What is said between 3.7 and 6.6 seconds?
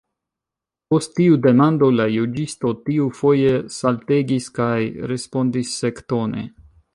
saltegis, kaj respondis sektone.